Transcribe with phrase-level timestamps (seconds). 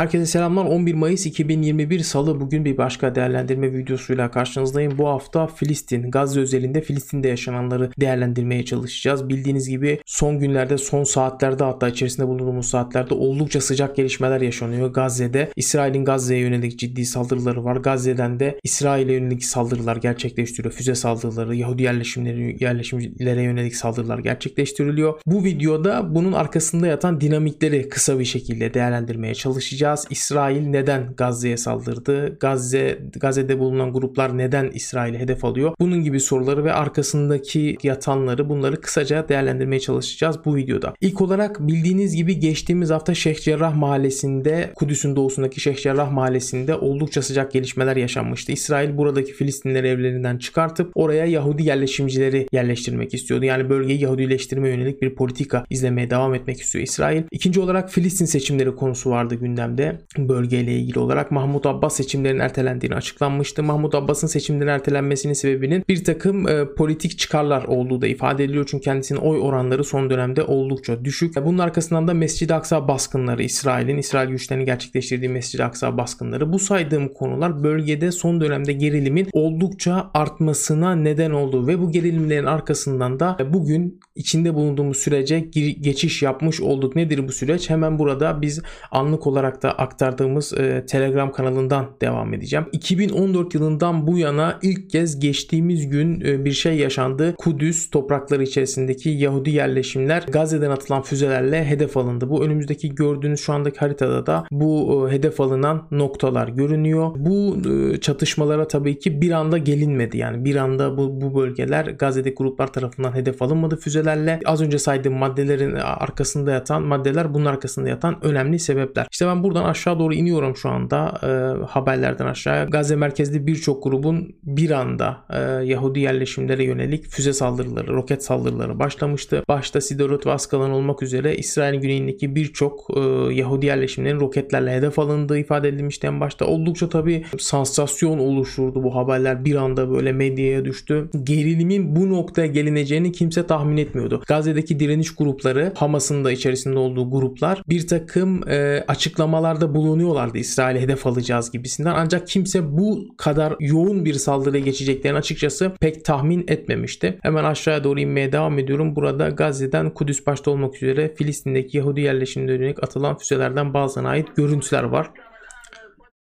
[0.00, 0.64] Herkese selamlar.
[0.64, 4.98] 11 Mayıs 2021 Salı bugün bir başka değerlendirme videosuyla karşınızdayım.
[4.98, 9.28] Bu hafta Filistin, Gazze özelinde Filistin'de yaşananları değerlendirmeye çalışacağız.
[9.28, 14.92] Bildiğiniz gibi son günlerde, son saatlerde hatta içerisinde bulunduğumuz saatlerde oldukça sıcak gelişmeler yaşanıyor.
[14.92, 17.76] Gazze'de İsrail'in Gazze'ye yönelik ciddi saldırıları var.
[17.76, 20.74] Gazze'den de İsrail'e yönelik saldırılar gerçekleştiriyor.
[20.74, 25.20] Füze saldırıları, Yahudi yerleşimleri, yerleşimlere yönelik saldırılar gerçekleştiriliyor.
[25.26, 30.06] Bu videoda bunun arkasında yatan dinamikleri kısa bir şekilde değerlendirmeye çalışacağız bakacağız.
[30.10, 32.38] İsrail neden Gazze'ye saldırdı?
[32.40, 35.72] Gazze Gazze'de bulunan gruplar neden İsrail'i hedef alıyor?
[35.80, 40.94] Bunun gibi soruları ve arkasındaki yatanları bunları kısaca değerlendirmeye çalışacağız bu videoda.
[41.00, 47.22] İlk olarak bildiğiniz gibi geçtiğimiz hafta Şeyh Cerrah Mahallesi'nde Kudüs'ün doğusundaki Şeyh Cerrah Mahallesi'nde oldukça
[47.22, 48.52] sıcak gelişmeler yaşanmıştı.
[48.52, 53.44] İsrail buradaki Filistinleri evlerinden çıkartıp oraya Yahudi yerleşimcileri yerleştirmek istiyordu.
[53.44, 57.22] Yani bölgeyi Yahudileştirme yönelik bir politika izlemeye devam etmek istiyor İsrail.
[57.30, 62.94] İkinci olarak Filistin seçimleri konusu vardı gündemde dönemde bölgeyle ilgili olarak Mahmut Abbas seçimlerinin ertelendiğini
[62.94, 63.62] açıklanmıştı.
[63.62, 68.66] Mahmut Abbas'ın seçimlerin ertelenmesinin sebebinin bir takım e, politik çıkarlar olduğu da ifade ediliyor.
[68.70, 71.36] Çünkü kendisinin oy oranları son dönemde oldukça düşük.
[71.44, 76.52] Bunun arkasından da Mescid-i Aksa baskınları, İsrail'in, İsrail güçlerinin gerçekleştirdiği Mescid-i Aksa baskınları.
[76.52, 83.20] Bu saydığım konular bölgede son dönemde gerilimin oldukça artmasına neden oldu ve bu gerilimlerin arkasından
[83.20, 85.40] da bugün içinde bulunduğumuz sürece
[85.80, 86.96] geçiş yapmış olduk.
[86.96, 87.70] Nedir bu süreç?
[87.70, 92.66] Hemen burada biz anlık olarak da aktardığımız e, Telegram kanalından devam edeceğim.
[92.72, 97.34] 2014 yılından bu yana ilk kez geçtiğimiz gün e, bir şey yaşandı.
[97.38, 102.30] Kudüs toprakları içerisindeki Yahudi yerleşimler Gazze'den atılan füzelerle hedef alındı.
[102.30, 107.12] Bu önümüzdeki gördüğünüz şu andaki haritada da bu e, hedef alınan noktalar görünüyor.
[107.16, 110.18] Bu e, çatışmalara tabii ki bir anda gelinmedi.
[110.18, 114.40] Yani bir anda bu, bu bölgeler Gazze'deki gruplar tarafından hedef alınmadı füzelerle.
[114.46, 119.06] Az önce saydığım maddelerin arkasında yatan maddeler bunun arkasında yatan önemli sebepler.
[119.12, 121.28] İşte ben buradan Buradan aşağı doğru iniyorum şu anda e,
[121.64, 122.64] haberlerden aşağıya.
[122.64, 129.42] Gazze merkezli birçok grubun bir anda e, Yahudi yerleşimlere yönelik füze saldırıları, roket saldırıları başlamıştı.
[129.48, 133.00] Başta Siderot ve Askalan olmak üzere İsrail güneyindeki birçok e,
[133.34, 136.46] Yahudi yerleşimlerin roketlerle hedef alındığı ifade edilmişti en başta.
[136.46, 139.44] Oldukça tabi sansasyon oluşturdu bu haberler.
[139.44, 141.10] Bir anda böyle medyaya düştü.
[141.24, 144.22] Gerilimin bu noktaya gelineceğini kimse tahmin etmiyordu.
[144.26, 150.80] Gazze'deki direniş grupları, Hamas'ın da içerisinde olduğu gruplar bir takım e, açıklamalar açıklamalarda bulunuyorlardı İsrail'e
[150.80, 151.94] hedef alacağız gibisinden.
[151.96, 157.18] Ancak kimse bu kadar yoğun bir saldırıya geçeceklerini açıkçası pek tahmin etmemişti.
[157.22, 158.96] Hemen aşağıya doğru inmeye devam ediyorum.
[158.96, 164.82] Burada Gazze'den Kudüs başta olmak üzere Filistin'deki Yahudi yerleşimine yönelik atılan füzelerden bazılarına ait görüntüler
[164.82, 165.10] var.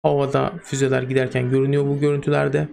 [0.03, 2.69] Havada füzeler giderken görünüyor bu görüntülerde.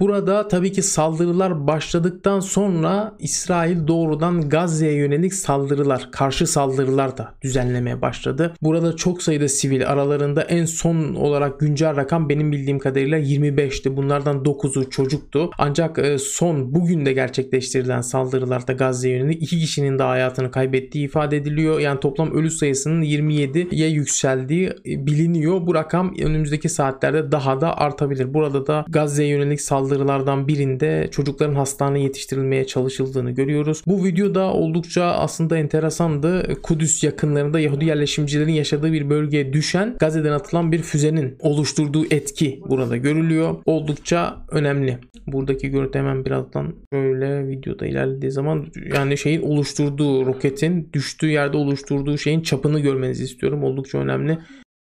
[0.00, 8.02] Burada tabii ki saldırılar başladıktan sonra İsrail doğrudan Gazze'ye yönelik saldırılar, karşı saldırılar da düzenlemeye
[8.02, 8.54] başladı.
[8.62, 13.96] Burada çok sayıda sivil aralarında en son olarak güncel rakam benim bildiğim kadarıyla 25'ti.
[13.96, 15.50] Bunlardan 9'u çocuktu.
[15.58, 21.36] Ancak e, son bugün de gerçekleştirilen saldırılarda Gazze'ye yönelik iki kişinin de hayatını kaybettiği ifade
[21.36, 21.80] ediliyor.
[21.80, 25.66] Yani toplam ölü sayısının 27'ye yükseldiği e, biliniyor.
[25.66, 28.34] Bu rakam önümüzdeki saatlerde daha da artabilir.
[28.34, 33.82] Burada da Gazze'ye yönelik saldırı saldırılardan birinde çocukların hastaneye yetiştirilmeye çalışıldığını görüyoruz.
[33.86, 36.62] Bu videoda oldukça aslında enteresandı.
[36.62, 42.96] Kudüs yakınlarında Yahudi yerleşimcilerin yaşadığı bir bölgeye düşen Gazze'den atılan bir füzenin oluşturduğu etki burada
[42.96, 43.56] görülüyor.
[43.66, 44.98] Oldukça önemli.
[45.26, 52.18] Buradaki görüntü hemen birazdan böyle videoda ilerlediği zaman yani şeyin oluşturduğu roketin düştüğü yerde oluşturduğu
[52.18, 53.64] şeyin çapını görmenizi istiyorum.
[53.64, 54.38] Oldukça önemli.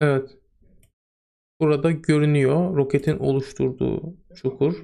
[0.02, 0.39] Evet
[1.60, 4.84] burada görünüyor roketin oluşturduğu çukur.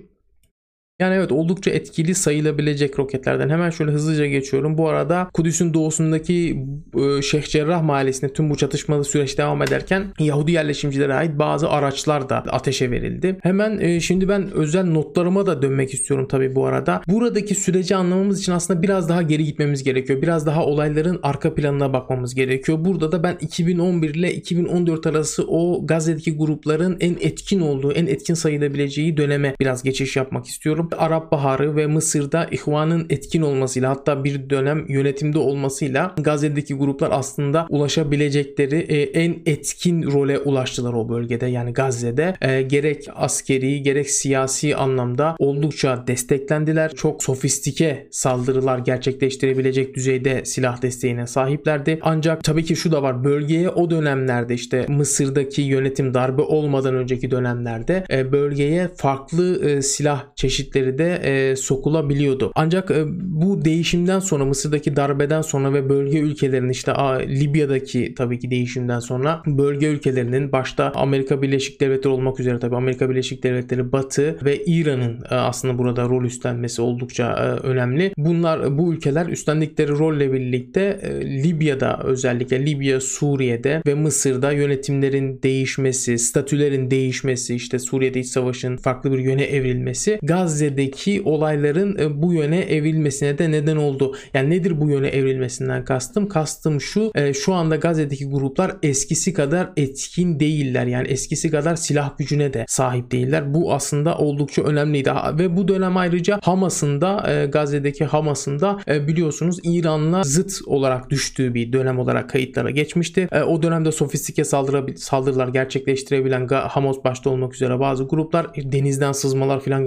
[0.99, 3.49] Yani evet oldukça etkili sayılabilecek roketlerden.
[3.49, 4.77] Hemen şöyle hızlıca geçiyorum.
[4.77, 6.65] Bu arada Kudüs'ün doğusundaki
[6.97, 12.29] e, Şeyh Cerrah mahallesinde tüm bu çatışmalı süreç devam ederken Yahudi yerleşimcilere ait bazı araçlar
[12.29, 13.37] da ateşe verildi.
[13.43, 17.01] Hemen e, şimdi ben özel notlarıma da dönmek istiyorum tabii bu arada.
[17.07, 20.21] Buradaki süreci anlamamız için aslında biraz daha geri gitmemiz gerekiyor.
[20.21, 22.85] Biraz daha olayların arka planına bakmamız gerekiyor.
[22.85, 28.33] Burada da ben 2011 ile 2014 arası o Gazze'deki grupların en etkin olduğu, en etkin
[28.33, 30.84] sayılabileceği döneme biraz geçiş yapmak istiyorum.
[30.97, 37.67] Arap Baharı ve Mısır'da İhvan'ın etkin olmasıyla hatta bir dönem yönetimde olmasıyla Gazze'deki gruplar aslında
[37.69, 42.35] ulaşabilecekleri e, en etkin role ulaştılar o bölgede yani Gazze'de.
[42.41, 46.91] E, gerek askeri gerek siyasi anlamda oldukça desteklendiler.
[46.95, 51.99] Çok sofistike saldırılar gerçekleştirebilecek düzeyde silah desteğine sahiplerdi.
[52.01, 57.31] Ancak tabii ki şu da var bölgeye o dönemlerde işte Mısır'daki yönetim darbe olmadan önceki
[57.31, 62.51] dönemlerde e, bölgeye farklı silah çeşitleri Birleşikleri de e, sokulabiliyordu.
[62.55, 68.39] Ancak e, bu değişimden sonra Mısır'daki darbeden sonra ve bölge ülkelerinin işte a, Libya'daki tabii
[68.39, 73.91] ki değişimden sonra bölge ülkelerinin başta Amerika Birleşik Devletleri olmak üzere tabii Amerika Birleşik Devletleri
[73.91, 78.13] Batı ve İran'ın e, aslında burada rol üstlenmesi oldukça e, önemli.
[78.17, 86.17] Bunlar bu ülkeler üstlendikleri rolle birlikte e, Libya'da özellikle Libya, Suriye'de ve Mısır'da yönetimlerin değişmesi,
[86.17, 90.19] statülerin değişmesi, işte Suriye'de iç savaşın farklı bir yöne evrilmesi
[90.65, 94.15] Gazze'deki olayların e, bu yöne evrilmesine de neden oldu.
[94.33, 96.27] Yani nedir bu yöne evrilmesinden kastım?
[96.27, 100.85] Kastım şu e, şu anda Gazze'deki gruplar eskisi kadar etkin değiller.
[100.85, 103.53] Yani eskisi kadar silah gücüne de sahip değiller.
[103.53, 105.11] Bu aslında oldukça önemliydi.
[105.39, 111.53] Ve bu dönem ayrıca Hamas'ın da e, Gazze'deki Hamas'ın da biliyorsunuz İran'la zıt olarak düştüğü
[111.53, 113.27] bir dönem olarak kayıtlara geçmişti.
[113.47, 119.85] O dönemde sofistike saldırılar gerçekleştirebilen Hamas başta olmak üzere bazı gruplar denizden sızmalar falan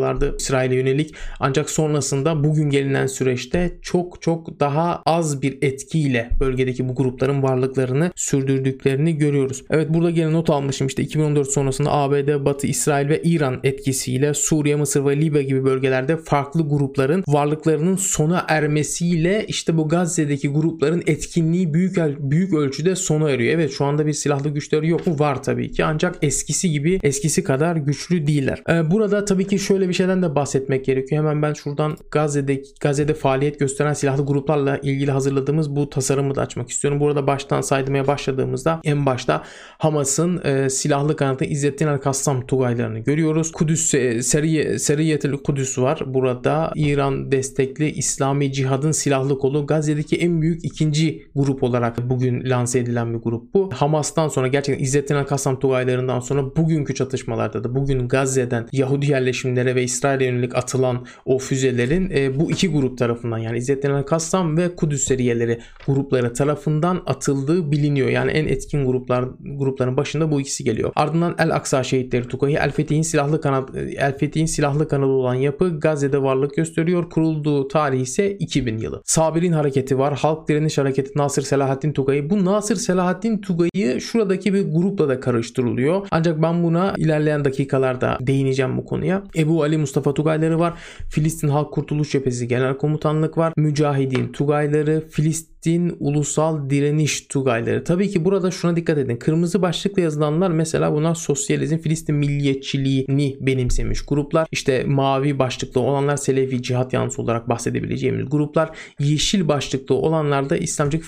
[0.00, 1.14] gerçekleştiriyorlardı İsrail'e yönelik.
[1.40, 8.12] Ancak sonrasında bugün gelinen süreçte çok çok daha az bir etkiyle bölgedeki bu grupların varlıklarını
[8.16, 9.64] sürdürdüklerini görüyoruz.
[9.70, 14.76] Evet burada gene not almışım işte 2014 sonrasında ABD, Batı, İsrail ve İran etkisiyle Suriye,
[14.76, 21.74] Mısır ve Libya gibi bölgelerde farklı grupların varlıklarının sona ermesiyle işte bu Gazze'deki grupların etkinliği
[21.74, 23.54] büyük büyük ölçüde sona eriyor.
[23.54, 25.18] Evet şu anda bir silahlı güçleri yok mu?
[25.18, 28.62] Var tabii ki ancak eskisi gibi eskisi kadar güçlü değiller.
[28.68, 31.22] Ee, burada tabii ki şöyle bir şeyden de bahsetmek gerekiyor.
[31.22, 36.70] Hemen ben şuradan Gazze'de Gazze'de faaliyet gösteren silahlı gruplarla ilgili hazırladığımız bu tasarımı da açmak
[36.70, 37.00] istiyorum.
[37.00, 39.42] Burada baştan saydırmaya başladığımızda en başta
[39.78, 43.52] Hamas'ın e, silahlı kanadı İzzettin el-Kassam Tugaylarını görüyoruz.
[43.52, 46.02] Kudüs e, Seriye, Seriyetel Kudüs var.
[46.06, 52.78] Burada İran destekli İslami cihadın silahlı kolu Gazze'deki en büyük ikinci grup olarak bugün lanse
[52.78, 53.70] edilen bir grup bu.
[53.72, 59.79] Hamas'tan sonra gerçekten İzzettin el-Kassam Tugaylarından sonra bugünkü çatışmalarda da bugün Gazze'den Yahudi yerleşimlere ve
[59.82, 65.04] İsrail'e yönelik atılan o füzelerin e, bu iki grup tarafından yani İzzettin el-Kassam ve Kudüs
[65.04, 68.08] seriyeleri grupları tarafından atıldığı biliniyor.
[68.08, 70.92] Yani en etkin gruplar grupların başında bu ikisi geliyor.
[70.96, 75.80] Ardından El Aksa şehitleri Tugayı El Fetih'in silahlı kanat El Fetih'in silahlı kanadı olan yapı
[75.80, 77.10] Gazze'de varlık gösteriyor.
[77.10, 79.02] Kurulduğu tarih ise 2000 yılı.
[79.04, 80.18] Sabir'in hareketi var.
[80.18, 82.30] Halk Direniş Hareketi Nasır Selahattin Tugayı.
[82.30, 86.06] Bu Nasır Selahattin Tugayı şuradaki bir grupla da karıştırılıyor.
[86.10, 89.22] Ancak ben buna ilerleyen dakikalarda değineceğim bu konuya.
[89.36, 90.74] Ebu Ali Mustafa Tugayları var.
[91.08, 93.52] Filistin Halk Kurtuluş Cephesi Genel Komutanlık var.
[93.56, 97.84] Mücahidin Tugayları, Filistin Filistin Ulusal Direniş Tugayları.
[97.84, 99.16] Tabii ki burada şuna dikkat edin.
[99.16, 104.48] Kırmızı başlıkla yazılanlar mesela bunlar sosyalizm, Filistin milliyetçiliğini benimsemiş gruplar.
[104.52, 108.70] İşte mavi başlıklı olanlar Selefi cihat yanlısı olarak bahsedebileceğimiz gruplar.
[109.00, 111.04] Yeşil başlıklı olanlar da İslamcılık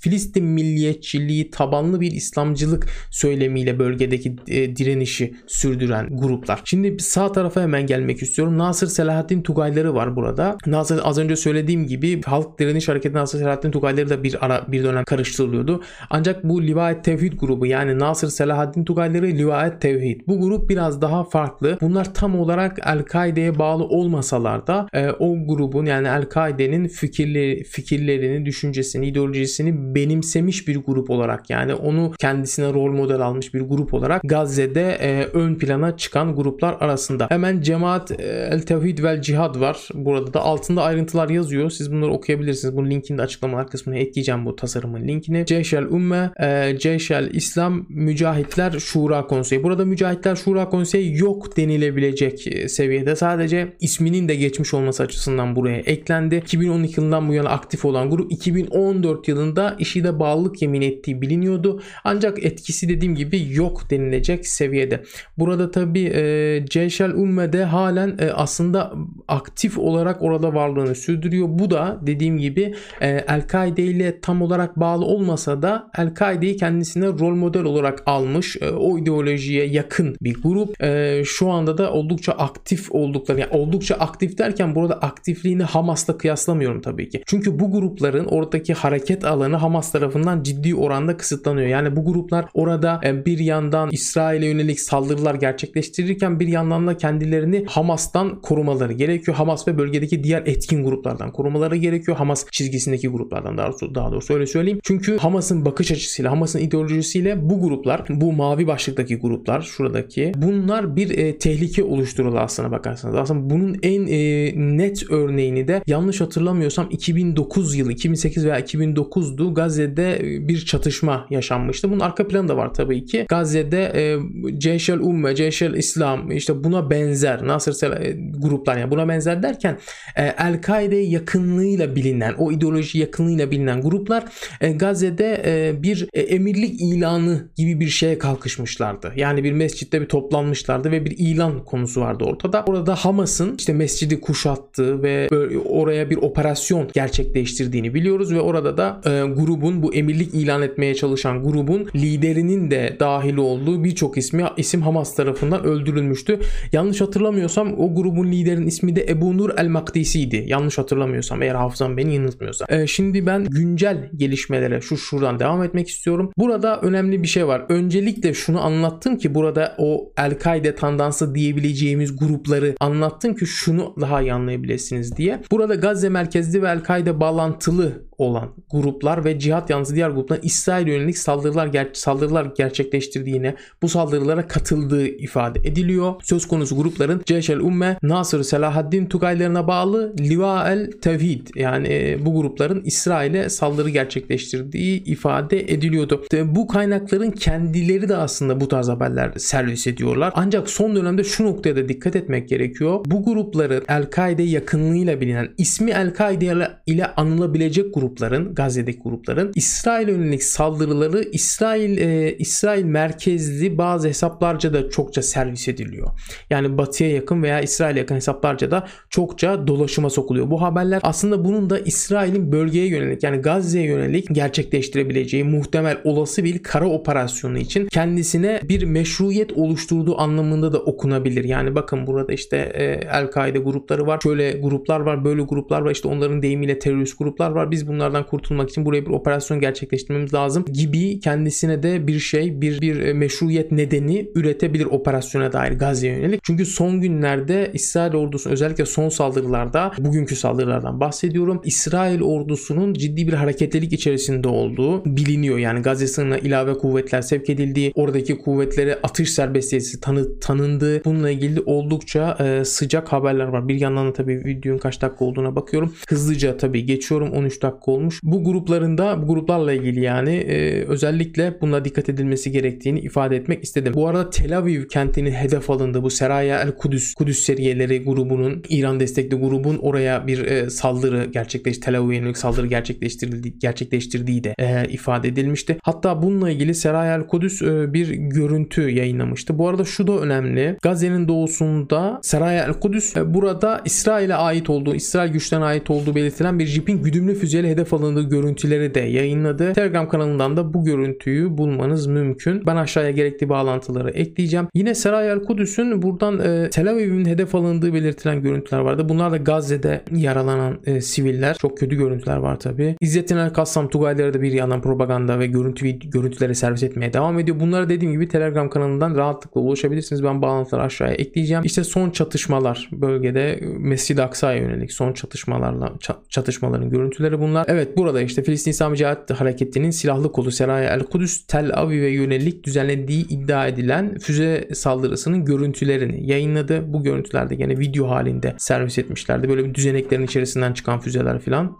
[0.00, 6.60] Filistin milliyetçiliği tabanlı bir İslamcılık söylemiyle bölgedeki e, direnişi sürdüren gruplar.
[6.64, 8.58] Şimdi sağ tarafa hemen gelmek istiyorum.
[8.58, 10.56] Nasır Selahaddin Tugayları var burada.
[10.66, 14.64] Nasır az önce söylediğim gibi Halk Direniş Hareketi Nasır Selahaddin Tugayları olayları da bir ara
[14.68, 15.82] bir dönem karıştırılıyordu.
[16.10, 20.20] Ancak bu Livayet Tevhid grubu yani Nasır Selahaddin Tugayları Livayet Tevhid.
[20.28, 21.78] Bu grup biraz daha farklı.
[21.80, 29.06] Bunlar tam olarak El-Kaide'ye bağlı olmasalar da e, o grubun yani El-Kaide'nin fikirleri, fikirlerini, düşüncesini,
[29.06, 34.98] ideolojisini benimsemiş bir grup olarak yani onu kendisine rol model almış bir grup olarak Gazze'de
[35.00, 37.26] e, ön plana çıkan gruplar arasında.
[37.28, 39.88] Hemen Cemaat e, El Tevhid vel Cihad var.
[39.94, 41.70] Burada da altında ayrıntılar yazıyor.
[41.70, 42.76] Siz bunları okuyabilirsiniz.
[42.76, 45.46] Bunun linkini de açıklamalar kısmına kısmına ekleyeceğim bu tasarımın linkini.
[45.46, 49.62] Ceyşel Ümme, e, Ceyşel İslam Mücahitler Şura Konseyi.
[49.62, 53.16] Burada Mücahitler Şura Konseyi yok denilebilecek e, seviyede.
[53.16, 56.36] Sadece isminin de geçmiş olması açısından buraya eklendi.
[56.36, 61.82] 2012 yılından bu yana aktif olan grup 2014 yılında IŞİD'e bağlılık yemin ettiği biliniyordu.
[62.04, 65.02] Ancak etkisi dediğim gibi yok denilecek seviyede.
[65.38, 68.92] Burada tabi e, Ceyşel Umme'de halen e, aslında
[69.28, 71.48] aktif olarak orada varlığını sürdürüyor.
[71.50, 77.06] Bu da dediğim gibi e, El-Kaide El-Kaide ile tam olarak bağlı olmasa da El-Kaide'yi kendisine
[77.06, 78.56] rol model olarak almış.
[78.60, 80.82] E, o ideolojiye yakın bir grup.
[80.82, 86.80] E, şu anda da oldukça aktif oldukları yani oldukça aktif derken burada aktifliğini Hamas'la kıyaslamıyorum
[86.80, 87.22] tabii ki.
[87.26, 91.68] Çünkü bu grupların oradaki hareket alanı Hamas tarafından ciddi oranda kısıtlanıyor.
[91.68, 97.64] Yani bu gruplar orada e, bir yandan İsrail'e yönelik saldırılar gerçekleştirirken bir yandan da kendilerini
[97.68, 99.36] Hamas'tan korumaları gerekiyor.
[99.36, 102.16] Hamas ve bölgedeki diğer etkin gruplardan korumaları gerekiyor.
[102.16, 104.80] Hamas çizgisindeki gruplardan daha daha doğrusu, daha doğrusu öyle söyleyeyim.
[104.82, 111.18] Çünkü Hamas'ın bakış açısıyla, Hamas'ın ideolojisiyle bu gruplar, bu mavi başlıktaki gruplar, şuradaki bunlar bir
[111.18, 113.14] e, tehlike oluşturuyorlar aslına bakarsanız.
[113.14, 120.18] Aslında bunun en e, net örneğini de yanlış hatırlamıyorsam 2009 yılı, 2008 veya 2009'du Gazze'de
[120.48, 121.90] bir çatışma yaşanmıştı.
[121.90, 123.26] Bunun arka planı da var tabii ki.
[123.28, 124.18] Gazze'de e,
[124.58, 129.78] Ceyşel Umme, Ceyşel İslam işte buna benzer Nasır e, gruplar yani buna benzer derken
[130.16, 134.24] e, El-Kaide yakınlığıyla bilinen, o ideoloji yakınlığıyla bilinen gruplar
[134.60, 139.12] e, Gazze'de e, bir e, emirlik ilanı gibi bir şeye kalkışmışlardı.
[139.16, 142.64] Yani bir mescitte bir toplanmışlardı ve bir ilan konusu vardı ortada.
[142.66, 145.28] Orada Hamas'ın işte mescidi kuşattığı ve
[145.68, 151.42] oraya bir operasyon gerçekleştirdiğini biliyoruz ve orada da e, grubun bu emirlik ilan etmeye çalışan
[151.42, 156.40] grubun liderinin de dahil olduğu birçok ismi isim Hamas tarafından öldürülmüştü.
[156.72, 160.44] Yanlış hatırlamıyorsam o grubun liderin ismi de Ebu Nur El Makdisi'ydi.
[160.46, 162.66] Yanlış hatırlamıyorsam eğer hafızam beni yanıltmıyorsa.
[162.68, 166.32] E, şimdi ben güncel gelişmelere şu şuradan devam etmek istiyorum.
[166.38, 167.64] Burada önemli bir şey var.
[167.68, 174.32] Öncelikle şunu anlattım ki burada o El-Kaide tandansı diyebileceğimiz grupları anlattım ki şunu daha iyi
[174.32, 175.42] anlayabilirsiniz diye.
[175.50, 181.18] Burada Gazze merkezli ve El-Kaide bağlantılı olan gruplar ve cihat yanlısı diğer gruplar İsrail yönelik
[181.18, 186.14] saldırılar ger saldırılar gerçekleştirdiğine, bu saldırılara katıldığı ifade ediliyor.
[186.22, 192.34] Söz konusu grupların Ceşel Umme, Nasır Selahaddin Tugaylarına bağlı Liva el Tevhid yani e, bu
[192.34, 196.24] grupların İsrail'e saldırı gerçekleştirdiği ifade ediliyordu.
[196.44, 200.32] Bu kaynakların kendileri de aslında bu tarz haberler servis ediyorlar.
[200.36, 203.00] Ancak son dönemde şu noktaya da dikkat etmek gerekiyor.
[203.06, 210.42] Bu grupların El-Kaide yakınlığıyla bilinen, ismi El-Kaide ile anılabilecek grup grupların, Gazze'deki grupların İsrail yönelik
[210.42, 216.08] saldırıları İsrail e, İsrail merkezli bazı hesaplarca da çokça servis ediliyor.
[216.50, 220.50] Yani batıya yakın veya İsrail'e yakın hesaplarca da çokça dolaşıma sokuluyor.
[220.50, 226.58] Bu haberler aslında bunun da İsrail'in bölgeye yönelik yani Gazze'ye yönelik gerçekleştirebileceği muhtemel olası bir
[226.58, 231.44] kara operasyonu için kendisine bir meşruiyet oluşturduğu anlamında da okunabilir.
[231.44, 234.20] Yani bakın burada işte e, El-Kaide grupları var.
[234.22, 235.90] Şöyle gruplar var, böyle gruplar var.
[235.90, 237.70] İşte onların deyimiyle terörist gruplar var.
[237.70, 242.80] Biz bunlardan kurtulmak için buraya bir operasyon gerçekleştirmemiz lazım gibi kendisine de bir şey bir
[242.80, 246.40] bir e, meşruiyet nedeni üretebilir operasyona dair Gazze'ye yönelik.
[246.42, 251.60] Çünkü son günlerde İsrail ordusu özellikle son saldırılarda bugünkü saldırılardan bahsediyorum.
[251.64, 255.58] İsrail ordusunun ciddi bir hareketlilik içerisinde olduğu biliniyor.
[255.58, 261.60] Yani Gazze sınırına ilave kuvvetler sevk edildiği, oradaki kuvvetlere atış serbestiyeti tanı, tanındığı bununla ilgili
[261.60, 263.68] oldukça e, sıcak haberler var.
[263.68, 265.94] Bir yandan da tabii videonun kaç dakika olduğuna bakıyorum.
[266.08, 267.30] Hızlıca tabii geçiyorum.
[267.30, 268.20] 13 dakika olmuş.
[268.22, 273.94] Bu gruplarında bu gruplarla ilgili yani e, özellikle buna dikkat edilmesi gerektiğini ifade etmek istedim.
[273.94, 276.02] Bu arada Tel Aviv kentinin hedef alındı.
[276.02, 281.80] Bu Seraya El Kudüs Kudüs seriyeleri grubunun İran destekli grubun oraya bir e, saldırı gerçekleşti.
[281.80, 285.76] Tel Aviv'e yönelik saldırı gerçekleştirildi, gerçekleştirdiği de e, ifade edilmişti.
[285.82, 289.58] Hatta bununla ilgili Seraya El Kudüs e, bir görüntü yayınlamıştı.
[289.58, 290.76] Bu arada şu da önemli.
[290.82, 296.58] Gazze'nin doğusunda Seraya El Kudüs e, burada İsrail'e ait olduğu, İsrail güçlerine ait olduğu belirtilen
[296.58, 299.72] bir jipin güdümlü füzeyle hedef alındığı görüntüleri de yayınladı.
[299.72, 302.66] Telegram kanalından da bu görüntüyü bulmanız mümkün.
[302.66, 304.66] Ben aşağıya gerekli bağlantıları ekleyeceğim.
[304.74, 309.08] Yine Saray el Kudüs'ün buradan e, Tel Aviv'in hedef alındığı belirtilen görüntüler vardı.
[309.08, 311.56] Bunlar da Gazze'de yaralanan e, siviller.
[311.58, 312.85] Çok kötü görüntüler var tabi.
[313.00, 317.60] İzzettin El Kassam Tugayları da bir yandan propaganda ve görüntü görüntüleri servis etmeye devam ediyor.
[317.60, 320.24] Bunlara dediğim gibi Telegram kanalından rahatlıkla ulaşabilirsiniz.
[320.24, 321.64] Ben bağlantıları aşağıya ekleyeceğim.
[321.64, 325.92] İşte son çatışmalar bölgede Mescid-i Aksa'ya yönelik son çatışmalarla
[326.28, 327.64] çatışmaların görüntüleri bunlar.
[327.68, 332.64] Evet burada işte Filistin İslam Cihat Hareketi'nin silahlı kolu Seraya El Kudüs Tel Aviv'e yönelik
[332.64, 336.92] düzenlediği iddia edilen füze saldırısının görüntülerini yayınladı.
[336.92, 339.48] Bu görüntülerde gene video halinde servis etmişlerdi.
[339.48, 341.76] Böyle bir düzeneklerin içerisinden çıkan füzeler falan.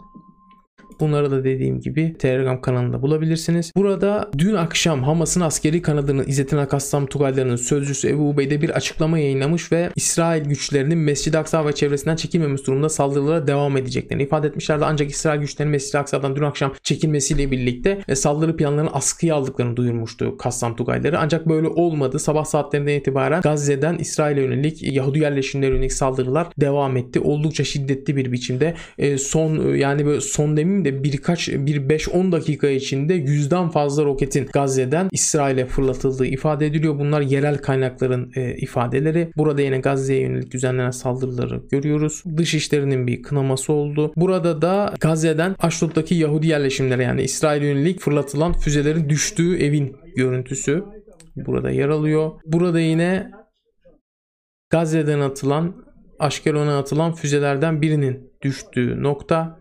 [0.99, 3.71] Bunları da dediğim gibi Telegram kanalında bulabilirsiniz.
[3.75, 9.71] Burada dün akşam Hamas'ın askeri kanadının İzzettin Akassam Tugaylarının sözcüsü Ebu Ubeyde bir açıklama yayınlamış
[9.71, 14.85] ve İsrail güçlerinin Mescid-i Aksa ve çevresinden çekilmemiz durumunda saldırılara devam edeceklerini ifade etmişlerdi.
[14.85, 20.37] Ancak İsrail güçlerinin Mescid-i Aksa'dan dün akşam çekilmesiyle birlikte e, saldırı planlarını askıya aldıklarını duyurmuştu
[20.37, 21.19] Kassam Tugayları.
[21.19, 22.19] Ancak böyle olmadı.
[22.19, 27.19] Sabah saatlerinden itibaren Gazze'den İsrail'e yönelik Yahudi yerleşimlerine yönelik saldırılar devam etti.
[27.19, 28.73] Oldukça şiddetli bir biçimde.
[28.97, 34.45] E, son yani böyle son demeyeyim de birkaç bir 5-10 dakika içinde yüzden fazla roketin
[34.45, 36.99] Gazze'den İsrail'e fırlatıldığı ifade ediliyor.
[36.99, 39.31] Bunlar yerel kaynakların e, ifadeleri.
[39.37, 42.23] Burada yine Gazze'ye yönelik düzenlenen saldırıları görüyoruz.
[42.37, 44.13] Dışişlerinin bir kınaması oldu.
[44.15, 50.83] Burada da Gazze'den Aşdod'daki Yahudi yerleşimlere yani İsrail'e yönelik fırlatılan füzelerin düştüğü evin görüntüsü
[51.35, 52.31] burada yer alıyor.
[52.45, 53.31] Burada yine
[54.69, 55.87] Gazze'den atılan
[56.19, 59.59] Aşkelon'a atılan füzelerden birinin düştüğü nokta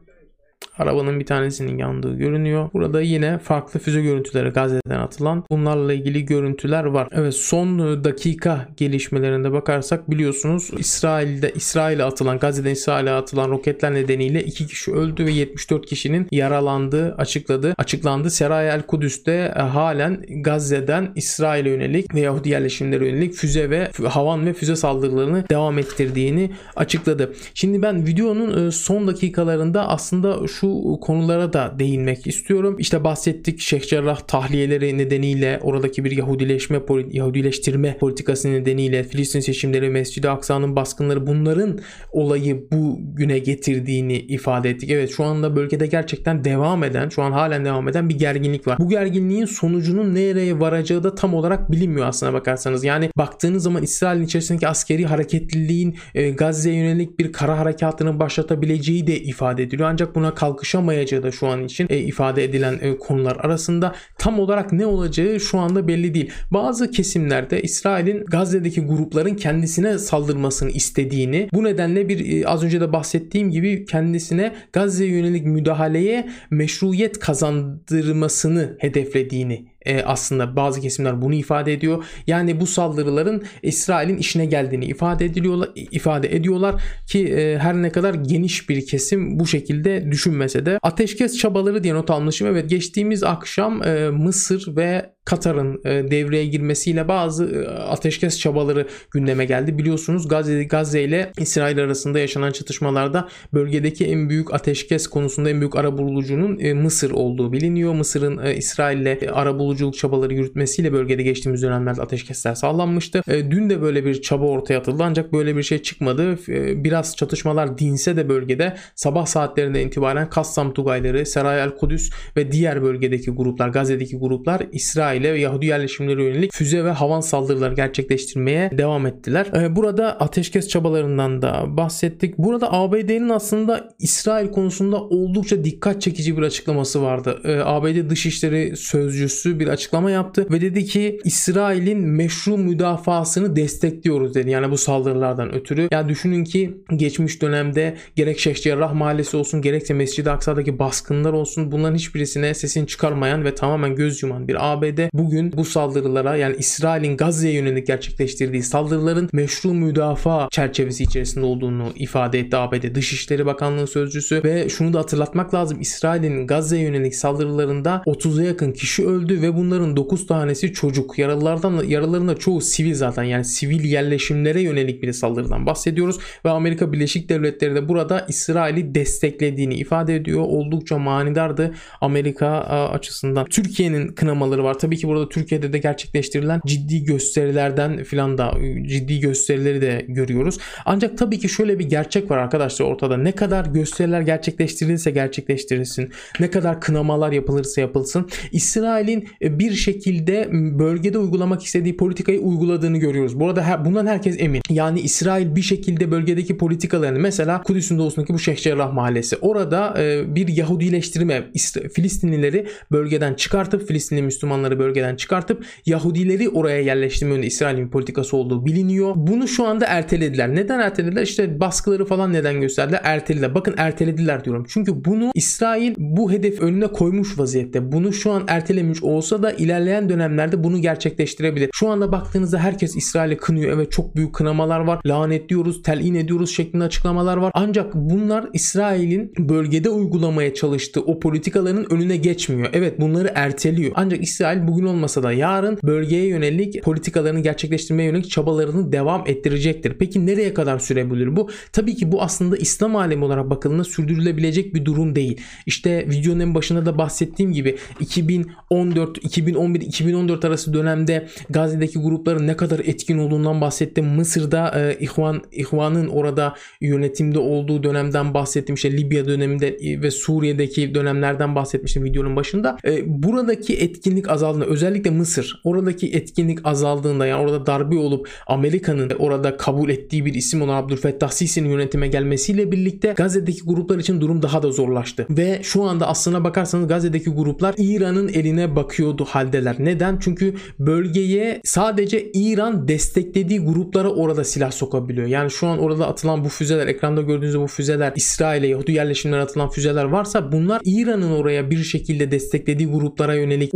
[0.79, 2.69] arabanın bir tanesinin yandığı görünüyor.
[2.75, 7.09] Burada yine farklı füze görüntüleri Gazze'den atılan bunlarla ilgili görüntüler var.
[7.13, 14.67] Evet son dakika gelişmelerinde bakarsak biliyorsunuz İsrail'de İsrail'e atılan Gazze'den İsrail'e atılan roketler nedeniyle 2
[14.67, 17.75] kişi öldü ve 74 kişinin yaralandığı açıkladı.
[17.79, 18.31] Açıklandı.
[18.31, 24.47] Seray el Kudüs'te e, halen Gazze'den İsrail'e yönelik ve Yahudi yerleşimlere yönelik füze ve havan
[24.47, 27.33] ve füze saldırılarını devam ettirdiğini açıkladı.
[27.55, 30.66] Şimdi ben videonun e, son dakikalarında aslında şu
[31.01, 32.77] konulara da değinmek istiyorum.
[32.79, 36.81] İşte bahsettik Şeyh Cerrah tahliyeleri nedeniyle oradaki bir Yahudileşme,
[37.11, 41.79] Yahudileştirme politikası nedeniyle Filistin seçimleri, Mescid-i Aksa'nın baskınları bunların
[42.13, 44.91] olayı bu güne getirdiğini ifade ettik.
[44.91, 48.79] Evet şu anda bölgede gerçekten devam eden, şu an halen devam eden bir gerginlik var.
[48.79, 52.85] Bu gerginliğin sonucunun nereye varacağı da tam olarak bilinmiyor aslına bakarsanız.
[52.85, 59.21] Yani baktığınız zaman İsrail'in içerisindeki askeri hareketliliğin e, Gazze'ye yönelik bir kara harekatını başlatabileceği de
[59.21, 59.89] ifade ediliyor.
[59.89, 64.73] Ancak buna kalkışamayacağı da şu an için e, ifade edilen e, konular arasında tam olarak
[64.73, 66.31] ne olacağı şu anda belli değil.
[66.51, 72.93] Bazı kesimlerde İsrail'in Gazze'deki grupların kendisine saldırmasını istediğini bu nedenle bir e, az önce de
[72.93, 81.73] bahsettiğim gibi kendisine Gazze'ye yönelik müdahaleye meşruiyet kazandırmasını hedeflediğini e, aslında bazı kesimler bunu ifade
[81.73, 82.05] ediyor.
[82.27, 88.15] Yani bu saldırıların İsrail'in işine geldiğini ifade ediliyorlar ifade ediyorlar ki e, her ne kadar
[88.15, 92.49] geniş bir kesim bu şekilde düşünmese de ateşkes çabaları diye not almışım.
[92.49, 99.45] Evet geçtiğimiz akşam e, Mısır ve Katar'ın e, devreye girmesiyle bazı e, ateşkes çabaları gündeme
[99.45, 99.79] geldi.
[99.79, 105.77] Biliyorsunuz Gazze, Gazze ile İsrail arasında yaşanan çatışmalarda bölgedeki en büyük ateşkes konusunda en büyük
[105.77, 107.95] arabulucunun e, Mısır olduğu biliniyor.
[107.95, 113.23] Mısır'ın İsrail ile arabuluculuk çabaları yürütmesiyle bölgede geçtiğimiz dönemlerde ateşkesler sağlanmıştı.
[113.29, 116.39] Dün de böyle bir çaba ortaya atıldı ancak böyle bir şey çıkmadı.
[116.85, 122.83] Biraz çatışmalar dinse de bölgede sabah saatlerinde itibaren Kassam Tugayları, Seray el Kudüs ve diğer
[122.83, 129.07] bölgedeki gruplar, Gazze'deki gruplar İsrail Ve Yahudi yerleşimlere yönelik füze ve havan saldırıları gerçekleştirmeye devam
[129.07, 129.47] ettiler.
[129.57, 132.39] Ee, burada ateşkes çabalarından da bahsettik.
[132.39, 137.41] Burada ABD'nin aslında İsrail konusunda oldukça dikkat çekici bir açıklaması vardı.
[137.45, 144.51] Ee, ABD Dışişleri Sözcüsü bir açıklama yaptı ve dedi ki İsrail'in meşru müdafasını destekliyoruz dedi.
[144.51, 145.89] Yani bu saldırılardan ötürü.
[145.93, 151.73] Yani düşünün ki geçmiş dönemde gerek Şeyh Cerrah Mahallesi olsun gerekse Mescid-i Aksa'daki baskınlar olsun
[151.73, 157.17] bunların hiçbirisine sesini çıkarmayan ve tamamen göz yuman bir ABD bugün bu saldırılara yani İsrail'in
[157.17, 164.45] Gazze'ye yönelik gerçekleştirdiği saldırıların meşru müdafaa çerçevesi içerisinde olduğunu ifade etti ABD Dışişleri Bakanlığı sözcüsü
[164.45, 169.97] ve şunu da hatırlatmak lazım İsrail'in Gazze'ye yönelik saldırılarında 30'a yakın kişi öldü ve bunların
[169.97, 171.19] 9 tanesi çocuk.
[171.19, 177.29] Yaralılardan yaralarında çoğu sivil zaten yani sivil yerleşimlere yönelik bir saldırıdan bahsediyoruz ve Amerika Birleşik
[177.29, 180.41] Devletleri de burada İsrail'i desteklediğini ifade ediyor.
[180.41, 182.49] Oldukça manidardı Amerika
[182.93, 183.47] açısından.
[183.47, 184.79] Türkiye'nin kınamaları var.
[184.79, 190.59] Tabii ki burada Türkiye'de de gerçekleştirilen ciddi gösterilerden filan da ciddi gösterileri de görüyoruz.
[190.85, 193.17] Ancak tabii ki şöyle bir gerçek var arkadaşlar ortada.
[193.17, 201.19] Ne kadar gösteriler gerçekleştirilirse gerçekleştirilsin, ne kadar kınamalar yapılırsa yapılsın, İsrail'in e, bir şekilde bölgede
[201.19, 203.41] uygulamak istediği politikayı uyguladığını görüyoruz.
[203.41, 204.63] Bu arada bundan herkes emin.
[204.71, 210.35] Yani İsrail bir şekilde bölgedeki politikalarını mesela Kudüs'ün doğusundaki bu Şeyh Cerrah mahallesi orada e,
[210.35, 211.51] bir Yahudileştirme
[211.95, 219.13] Filistinlileri bölgeden çıkartıp Filistinli Müslümanları bölgeden çıkartıp Yahudileri oraya yerleştirme yönünde İsrail'in politikası olduğu biliniyor.
[219.17, 220.55] Bunu şu anda ertelediler.
[220.55, 221.23] Neden ertelediler?
[221.23, 223.01] İşte baskıları falan neden gösterdiler?
[223.05, 223.55] Ertelediler.
[223.55, 224.67] Bakın ertelediler diyorum.
[224.69, 227.93] Çünkü bunu İsrail bu hedef önüne koymuş vaziyette.
[227.93, 231.71] Bunu şu an ertelemiş olsa da ilerleyen dönemlerde bunu gerçekleştirebilir.
[231.73, 233.73] Şu anda baktığınızda herkes İsrail'i kınıyor.
[233.73, 235.01] Evet çok büyük kınamalar var.
[235.07, 237.51] Lanetliyoruz, telin ediyoruz şeklinde açıklamalar var.
[237.55, 242.69] Ancak bunlar İsrail'in bölgede uygulamaya çalıştığı o politikaların önüne geçmiyor.
[242.73, 243.93] Evet bunları erteliyor.
[243.95, 249.97] Ancak İsrail bugün olmasa da yarın bölgeye yönelik politikalarını gerçekleştirmeye yönelik çabalarını devam ettirecektir.
[249.99, 251.51] Peki nereye kadar sürebilir bu?
[251.73, 255.41] Tabii ki bu aslında İslam alemi olarak bakıldığında sürdürülebilecek bir durum değil.
[255.67, 262.57] İşte videonun en başında da bahsettiğim gibi 2014, 2011, 2014 arası dönemde Gazze'deki grupların ne
[262.57, 264.07] kadar etkin olduğundan bahsettim.
[264.07, 268.75] Mısır'da e, İhvan, İhvan'ın orada yönetimde olduğu dönemden bahsettim.
[268.75, 272.77] İşte Libya döneminde ve Suriye'deki dönemlerden bahsetmiştim videonun başında.
[272.85, 279.11] E, buradaki etkinlik azaldı azaldığında özellikle Mısır oradaki etkinlik azaldığında yani orada darbe olup Amerika'nın
[279.19, 284.43] orada kabul ettiği bir isim olan Abdülfettah Sisi'nin yönetime gelmesiyle birlikte Gazze'deki gruplar için durum
[284.43, 285.27] daha da zorlaştı.
[285.31, 289.77] Ve şu anda aslına bakarsanız Gazze'deki gruplar İran'ın eline bakıyordu haldeler.
[289.79, 290.19] Neden?
[290.21, 295.27] Çünkü bölgeye sadece İran desteklediği gruplara orada silah sokabiliyor.
[295.27, 299.71] Yani şu an orada atılan bu füzeler, ekranda gördüğünüz bu füzeler, İsrail'e, Yahudi yerleşimlerine atılan
[299.71, 303.75] füzeler varsa bunlar İran'ın oraya bir şekilde desteklediği gruplara yönelik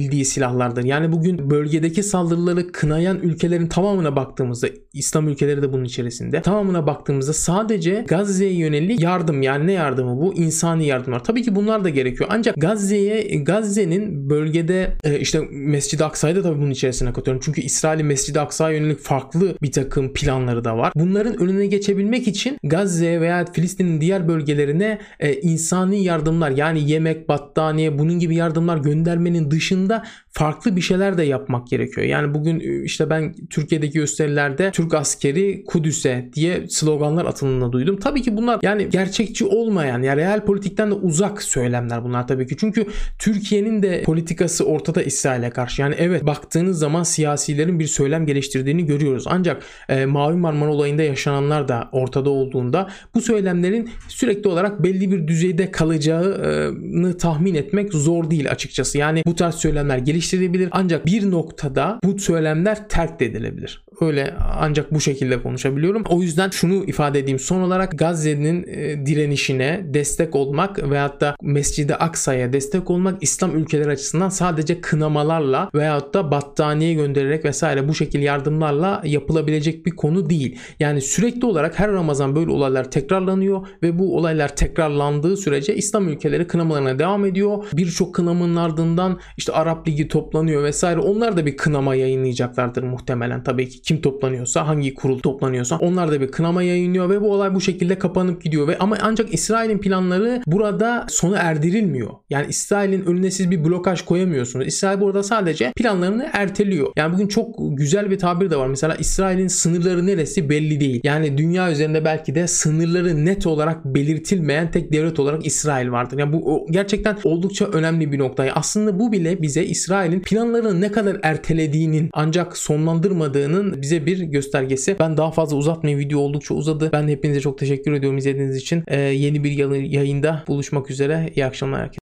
[0.00, 0.84] ulaştırabildiği silahlardır.
[0.84, 7.32] Yani bugün bölgedeki saldırıları kınayan ülkelerin tamamına baktığımızda, İslam ülkeleri de bunun içerisinde, tamamına baktığımızda
[7.32, 10.34] sadece Gazze'ye yönelik yardım yani ne yardımı bu?
[10.34, 11.24] İnsani yardımlar.
[11.24, 12.30] Tabii ki bunlar da gerekiyor.
[12.32, 17.42] Ancak Gazze'ye Gazze'nin bölgede e, işte Mescid-i Aksa'yı da tabii bunun içerisine katıyorum.
[17.44, 20.92] Çünkü İsrail'in Mescid-i Aksa'ya yönelik farklı bir takım planları da var.
[20.96, 27.98] Bunların önüne geçebilmek için Gazze veya Filistin'in diğer bölgelerine e, insani yardımlar yani yemek, battaniye
[27.98, 29.89] bunun gibi yardımlar göndermenin dışında
[30.32, 32.06] farklı bir şeyler de yapmak gerekiyor.
[32.06, 37.96] Yani bugün e, işte ben Türkiye'deki gösterilerde Türk askeri Kudüs'e diye sloganlar atıldığını duydum.
[37.96, 42.56] Tabii ki bunlar yani gerçekçi olmayan yani real politikten de uzak söylemler bunlar tabii ki.
[42.56, 42.86] Çünkü
[43.18, 45.82] Türkiye'nin de politikası ortada İsrail'e karşı.
[45.82, 49.24] Yani evet baktığınız zaman siyasilerin bir söylem geliştirdiğini görüyoruz.
[49.26, 55.28] Ancak e, Mavi Marmara olayında yaşananlar da ortada olduğunda bu söylemlerin sürekli olarak belli bir
[55.28, 58.98] düzeyde kalacağını tahmin etmek zor değil açıkçası.
[58.98, 63.84] Yani bu tarz söylemler geliştirilebilir ancak bir noktada bu söylemler terk edilebilir.
[64.00, 66.02] Öyle ancak bu şekilde konuşabiliyorum.
[66.08, 71.94] O yüzden şunu ifade edeyim son olarak Gazze'nin e, direnişine destek olmak veyahut da Mescid-i
[71.94, 78.24] Aksa'ya destek olmak İslam ülkeleri açısından sadece kınamalarla veyahut da battaniye göndererek vesaire bu şekilde
[78.24, 80.58] yardımlarla yapılabilecek bir konu değil.
[80.80, 86.46] Yani sürekli olarak her Ramazan böyle olaylar tekrarlanıyor ve bu olaylar tekrarlandığı sürece İslam ülkeleri
[86.46, 87.64] kınamalarına devam ediyor.
[87.72, 91.00] Birçok kınamanın ardından işte Arap Ligi toplanıyor vesaire.
[91.00, 96.20] Onlar da bir kınama yayınlayacaklardır muhtemelen tabii ki kim toplanıyorsa, hangi kurul toplanıyorsa onlar da
[96.20, 100.42] bir kınama yayınlıyor ve bu olay bu şekilde kapanıp gidiyor ve ama ancak İsrail'in planları
[100.46, 102.10] burada sona erdirilmiyor.
[102.30, 104.66] Yani İsrail'in önüne siz bir blokaj koyamıyorsunuz.
[104.66, 106.92] İsrail burada sadece planlarını erteliyor.
[106.96, 108.66] Yani bugün çok güzel bir tabir de var.
[108.66, 111.00] Mesela İsrail'in sınırları neresi belli değil.
[111.04, 116.18] Yani dünya üzerinde belki de sınırları net olarak belirtilmeyen tek devlet olarak İsrail vardır.
[116.18, 118.52] Yani bu gerçekten oldukça önemli bir noktayı.
[118.52, 124.96] Aslında bu bile bize İsrail'in planlarını ne kadar ertelediğinin ancak sonlandırmadığının bize bir göstergesi.
[124.98, 126.06] Ben daha fazla uzatmayayım.
[126.06, 126.90] Video oldukça uzadı.
[126.92, 128.84] Ben hepinize çok teşekkür ediyorum izlediğiniz için.
[128.88, 129.50] Ee, yeni bir
[129.82, 131.30] yayında buluşmak üzere.
[131.36, 131.98] İyi akşamlar herkese.